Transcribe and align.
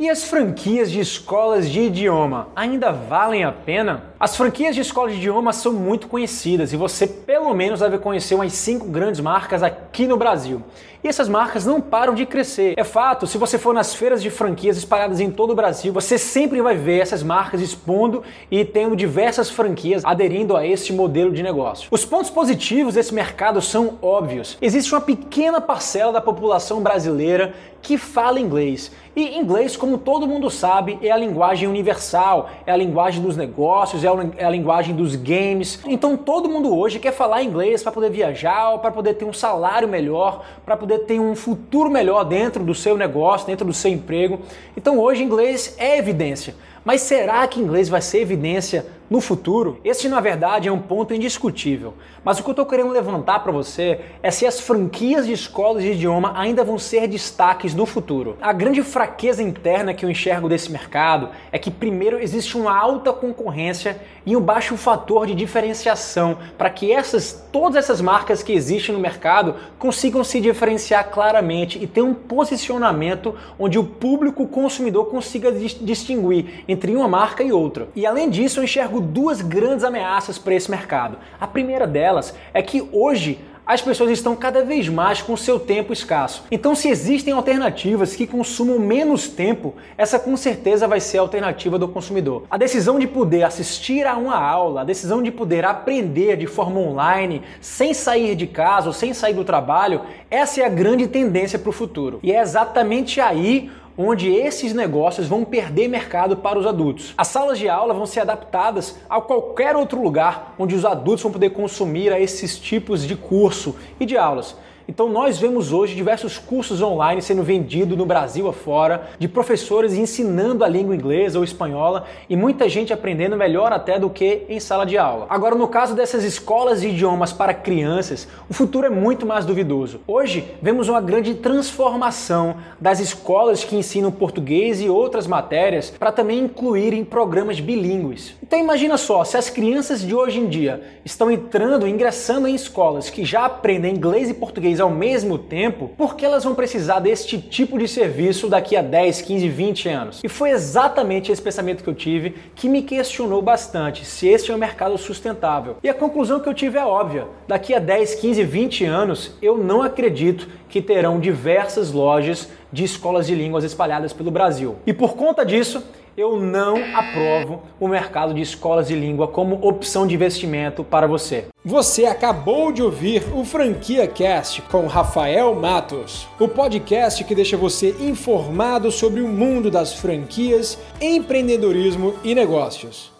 E 0.00 0.08
as 0.08 0.22
franquias 0.22 0.92
de 0.92 1.00
escolas 1.00 1.68
de 1.68 1.80
idioma 1.80 2.46
ainda 2.54 2.92
valem 2.92 3.42
a 3.42 3.50
pena? 3.50 4.04
As 4.20 4.36
franquias 4.36 4.76
de 4.76 4.80
escolas 4.80 5.10
de 5.10 5.18
idioma 5.18 5.52
são 5.52 5.72
muito 5.72 6.06
conhecidas 6.06 6.72
e 6.72 6.76
você 6.76 7.04
pelo 7.04 7.52
menos 7.52 7.80
deve 7.80 7.98
conhecer 7.98 8.36
umas 8.36 8.52
cinco 8.52 8.86
grandes 8.86 9.20
marcas 9.20 9.60
aqui 9.60 10.06
no 10.06 10.16
Brasil. 10.16 10.62
E 11.02 11.08
essas 11.08 11.28
marcas 11.28 11.66
não 11.66 11.80
param 11.80 12.14
de 12.14 12.26
crescer. 12.26 12.74
É 12.76 12.84
fato, 12.84 13.26
se 13.26 13.38
você 13.38 13.58
for 13.58 13.74
nas 13.74 13.92
feiras 13.92 14.22
de 14.22 14.30
franquias 14.30 14.76
espalhadas 14.76 15.18
em 15.18 15.30
todo 15.32 15.50
o 15.50 15.54
Brasil, 15.54 15.92
você 15.92 16.16
sempre 16.16 16.60
vai 16.60 16.76
ver 16.76 17.00
essas 17.00 17.22
marcas 17.24 17.60
expondo 17.60 18.22
e 18.50 18.64
tendo 18.64 18.94
diversas 18.94 19.50
franquias 19.50 20.04
aderindo 20.04 20.56
a 20.56 20.64
este 20.64 20.92
modelo 20.92 21.32
de 21.32 21.42
negócio. 21.42 21.88
Os 21.90 22.04
pontos 22.04 22.30
positivos 22.30 22.94
desse 22.94 23.12
mercado 23.12 23.60
são 23.60 23.98
óbvios. 24.00 24.58
Existe 24.60 24.92
uma 24.92 25.00
pequena 25.00 25.60
parcela 25.60 26.12
da 26.12 26.20
população 26.20 26.80
brasileira 26.80 27.54
que 27.82 27.96
fala 27.96 28.40
inglês. 28.40 28.90
E 29.14 29.36
inglês, 29.36 29.76
como 29.76 29.98
todo 29.98 30.26
mundo 30.26 30.48
sabe, 30.48 30.98
é 31.02 31.10
a 31.10 31.16
linguagem 31.16 31.68
universal, 31.68 32.50
é 32.66 32.72
a 32.72 32.76
linguagem 32.76 33.22
dos 33.22 33.36
negócios, 33.36 34.04
é 34.04 34.44
a 34.44 34.50
linguagem 34.50 34.94
dos 34.94 35.16
games. 35.16 35.80
Então 35.86 36.16
todo 36.16 36.48
mundo 36.48 36.76
hoje 36.76 36.98
quer 36.98 37.12
falar 37.12 37.42
inglês 37.42 37.82
para 37.82 37.90
poder 37.90 38.10
viajar, 38.10 38.78
para 38.78 38.90
poder 38.90 39.14
ter 39.14 39.24
um 39.24 39.32
salário 39.32 39.88
melhor, 39.88 40.44
para 40.64 40.76
poder 40.76 41.00
ter 41.00 41.18
um 41.18 41.34
futuro 41.34 41.90
melhor 41.90 42.24
dentro 42.24 42.62
do 42.62 42.74
seu 42.74 42.96
negócio, 42.96 43.46
dentro 43.46 43.66
do 43.66 43.72
seu 43.72 43.90
emprego. 43.90 44.40
Então 44.76 44.98
hoje 44.98 45.22
inglês 45.22 45.74
é 45.78 45.98
evidência. 45.98 46.54
Mas 46.88 47.02
será 47.02 47.46
que 47.46 47.60
inglês 47.60 47.86
vai 47.86 48.00
ser 48.00 48.22
evidência 48.22 48.86
no 49.10 49.20
futuro? 49.20 49.78
Esse, 49.84 50.08
na 50.08 50.20
verdade, 50.20 50.68
é 50.68 50.72
um 50.72 50.80
ponto 50.80 51.12
indiscutível. 51.12 51.92
Mas 52.24 52.38
o 52.38 52.42
que 52.42 52.48
eu 52.48 52.52
estou 52.52 52.64
querendo 52.64 52.90
levantar 52.90 53.40
para 53.40 53.52
você 53.52 54.00
é 54.22 54.30
se 54.30 54.46
as 54.46 54.58
franquias 54.58 55.26
de 55.26 55.32
escolas 55.32 55.82
de 55.82 55.92
idioma 55.92 56.32
ainda 56.34 56.64
vão 56.64 56.78
ser 56.78 57.06
destaques 57.06 57.74
no 57.74 57.84
futuro. 57.84 58.38
A 58.40 58.54
grande 58.54 58.82
fraqueza 58.82 59.42
interna 59.42 59.92
que 59.92 60.02
eu 60.02 60.10
enxergo 60.10 60.48
desse 60.48 60.72
mercado 60.72 61.28
é 61.52 61.58
que, 61.58 61.70
primeiro, 61.70 62.18
existe 62.18 62.56
uma 62.56 62.74
alta 62.74 63.12
concorrência 63.12 64.00
e 64.24 64.36
um 64.36 64.40
baixo 64.40 64.76
fator 64.76 65.26
de 65.26 65.34
diferenciação 65.34 66.38
para 66.56 66.68
que 66.68 66.92
essas, 66.92 67.46
todas 67.50 67.76
essas 67.76 68.00
marcas 68.00 68.42
que 68.42 68.52
existem 68.52 68.94
no 68.94 69.00
mercado 69.00 69.54
consigam 69.78 70.22
se 70.22 70.40
diferenciar 70.40 71.10
claramente 71.10 71.82
e 71.82 71.86
ter 71.86 72.02
um 72.02 72.12
posicionamento 72.12 73.34
onde 73.58 73.78
o 73.78 73.84
público 73.84 74.46
consumidor 74.46 75.06
consiga 75.06 75.50
distinguir 75.52 76.64
entre 76.78 76.94
uma 76.94 77.08
marca 77.08 77.42
e 77.42 77.50
outra. 77.50 77.88
E 77.96 78.06
além 78.06 78.30
disso, 78.30 78.60
eu 78.60 78.64
enxergo 78.64 79.00
duas 79.00 79.42
grandes 79.42 79.82
ameaças 79.82 80.38
para 80.38 80.54
esse 80.54 80.70
mercado. 80.70 81.18
A 81.40 81.46
primeira 81.46 81.88
delas 81.88 82.32
é 82.54 82.62
que 82.62 82.88
hoje 82.92 83.40
as 83.66 83.82
pessoas 83.82 84.10
estão 84.12 84.34
cada 84.34 84.64
vez 84.64 84.88
mais 84.88 85.20
com 85.20 85.36
seu 85.36 85.60
tempo 85.60 85.92
escasso. 85.92 86.44
Então, 86.50 86.74
se 86.74 86.88
existem 86.88 87.34
alternativas 87.34 88.16
que 88.16 88.26
consumam 88.26 88.78
menos 88.78 89.28
tempo, 89.28 89.74
essa 89.98 90.18
com 90.18 90.34
certeza 90.38 90.88
vai 90.88 91.00
ser 91.00 91.18
a 91.18 91.20
alternativa 91.20 91.78
do 91.78 91.86
consumidor. 91.86 92.44
A 92.48 92.56
decisão 92.56 92.98
de 92.98 93.06
poder 93.06 93.42
assistir 93.42 94.06
a 94.06 94.16
uma 94.16 94.36
aula, 94.36 94.80
a 94.80 94.84
decisão 94.84 95.22
de 95.22 95.30
poder 95.30 95.66
aprender 95.66 96.38
de 96.38 96.46
forma 96.46 96.80
online, 96.80 97.42
sem 97.60 97.92
sair 97.92 98.34
de 98.36 98.46
casa 98.46 98.86
ou 98.86 98.94
sem 98.94 99.12
sair 99.12 99.34
do 99.34 99.44
trabalho, 99.44 100.00
essa 100.30 100.62
é 100.62 100.64
a 100.64 100.70
grande 100.70 101.06
tendência 101.06 101.58
para 101.58 101.68
o 101.68 101.72
futuro. 101.72 102.20
E 102.22 102.32
é 102.32 102.40
exatamente 102.40 103.20
aí 103.20 103.70
onde 103.98 104.30
esses 104.30 104.72
negócios 104.72 105.26
vão 105.26 105.44
perder 105.44 105.88
mercado 105.88 106.36
para 106.36 106.56
os 106.56 106.64
adultos. 106.64 107.12
As 107.18 107.26
salas 107.26 107.58
de 107.58 107.68
aula 107.68 107.92
vão 107.92 108.06
ser 108.06 108.20
adaptadas 108.20 108.96
a 109.10 109.20
qualquer 109.20 109.74
outro 109.74 110.00
lugar 110.00 110.54
onde 110.56 110.76
os 110.76 110.84
adultos 110.84 111.24
vão 111.24 111.32
poder 111.32 111.50
consumir 111.50 112.12
esses 112.12 112.56
tipos 112.56 113.04
de 113.04 113.16
curso 113.16 113.74
e 113.98 114.06
de 114.06 114.16
aulas. 114.16 114.54
Então 114.90 115.06
nós 115.06 115.38
vemos 115.38 115.70
hoje 115.70 115.94
diversos 115.94 116.38
cursos 116.38 116.80
online 116.80 117.20
sendo 117.20 117.42
vendidos 117.42 117.96
no 117.96 118.06
Brasil 118.06 118.48
afora, 118.48 119.10
de 119.18 119.28
professores 119.28 119.92
ensinando 119.92 120.64
a 120.64 120.68
língua 120.68 120.96
inglesa 120.96 121.36
ou 121.36 121.44
espanhola 121.44 122.06
e 122.26 122.34
muita 122.34 122.70
gente 122.70 122.90
aprendendo 122.90 123.36
melhor 123.36 123.70
até 123.70 123.98
do 123.98 124.08
que 124.08 124.46
em 124.48 124.58
sala 124.58 124.86
de 124.86 124.96
aula. 124.96 125.26
Agora 125.28 125.54
no 125.54 125.68
caso 125.68 125.94
dessas 125.94 126.24
escolas 126.24 126.80
de 126.80 126.88
idiomas 126.88 127.34
para 127.34 127.52
crianças, 127.52 128.26
o 128.48 128.54
futuro 128.54 128.86
é 128.86 128.88
muito 128.88 129.26
mais 129.26 129.44
duvidoso. 129.44 130.00
Hoje 130.06 130.54
vemos 130.62 130.88
uma 130.88 131.02
grande 131.02 131.34
transformação 131.34 132.56
das 132.80 132.98
escolas 132.98 133.62
que 133.62 133.76
ensinam 133.76 134.10
português 134.10 134.80
e 134.80 134.88
outras 134.88 135.26
matérias 135.26 135.90
para 135.90 136.10
também 136.10 136.38
incluir 136.38 136.94
em 136.94 137.04
programas 137.04 137.60
bilíngues. 137.60 138.34
Então 138.42 138.58
imagina 138.58 138.96
só, 138.96 139.22
se 139.22 139.36
as 139.36 139.50
crianças 139.50 140.00
de 140.00 140.14
hoje 140.14 140.40
em 140.40 140.48
dia 140.48 140.82
estão 141.04 141.30
entrando, 141.30 141.86
ingressando 141.86 142.48
em 142.48 142.54
escolas 142.54 143.10
que 143.10 143.22
já 143.22 143.44
aprendem 143.44 143.94
inglês 143.94 144.30
e 144.30 144.34
português 144.34 144.77
ao 144.80 144.90
mesmo 144.90 145.38
tempo, 145.38 145.90
por 145.96 146.16
que 146.16 146.24
elas 146.24 146.44
vão 146.44 146.54
precisar 146.54 147.00
deste 147.00 147.38
tipo 147.38 147.78
de 147.78 147.88
serviço 147.88 148.48
daqui 148.48 148.76
a 148.76 148.82
10, 148.82 149.22
15, 149.22 149.48
20 149.48 149.88
anos? 149.88 150.20
E 150.22 150.28
foi 150.28 150.50
exatamente 150.50 151.30
esse 151.32 151.40
pensamento 151.40 151.82
que 151.82 151.90
eu 151.90 151.94
tive 151.94 152.34
que 152.54 152.68
me 152.68 152.82
questionou 152.82 153.40
bastante 153.42 154.04
se 154.04 154.28
esse 154.28 154.50
é 154.50 154.54
um 154.54 154.58
mercado 154.58 154.96
sustentável. 154.98 155.76
E 155.82 155.88
a 155.88 155.94
conclusão 155.94 156.40
que 156.40 156.48
eu 156.48 156.54
tive 156.54 156.78
é 156.78 156.84
óbvia: 156.84 157.26
daqui 157.46 157.74
a 157.74 157.78
10, 157.78 158.16
15, 158.16 158.44
20 158.44 158.84
anos, 158.84 159.36
eu 159.40 159.56
não 159.56 159.82
acredito 159.82 160.48
que 160.68 160.82
terão 160.82 161.18
diversas 161.18 161.92
lojas 161.92 162.48
de 162.72 162.84
escolas 162.84 163.26
de 163.26 163.34
línguas 163.34 163.64
espalhadas 163.64 164.12
pelo 164.12 164.30
Brasil. 164.30 164.76
E 164.86 164.92
por 164.92 165.16
conta 165.16 165.44
disso, 165.44 165.82
eu 166.18 166.36
não 166.40 166.76
aprovo 166.96 167.62
o 167.78 167.86
mercado 167.86 168.34
de 168.34 168.40
escolas 168.40 168.88
de 168.88 168.94
língua 168.96 169.28
como 169.28 169.64
opção 169.64 170.04
de 170.04 170.16
investimento 170.16 170.82
para 170.82 171.06
você. 171.06 171.44
Você 171.64 172.06
acabou 172.06 172.72
de 172.72 172.82
ouvir 172.82 173.22
o 173.32 173.44
Franquia 173.44 174.04
Cast 174.08 174.62
com 174.62 174.88
Rafael 174.88 175.54
Matos, 175.54 176.26
o 176.40 176.48
podcast 176.48 177.22
que 177.22 177.36
deixa 177.36 177.56
você 177.56 177.94
informado 178.00 178.90
sobre 178.90 179.20
o 179.20 179.28
mundo 179.28 179.70
das 179.70 179.94
franquias, 179.94 180.76
empreendedorismo 181.00 182.14
e 182.24 182.34
negócios. 182.34 183.17